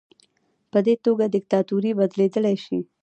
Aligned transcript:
په 0.71 0.79
دې 0.85 0.95
توګه 1.05 1.25
دیکتاتوري 1.35 1.91
بدلیدلی 1.99 2.55
شي. 2.65 2.79